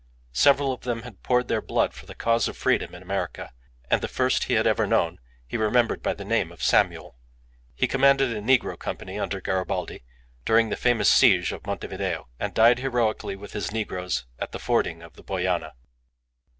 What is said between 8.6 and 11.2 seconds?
company under Garibaldi, during the famous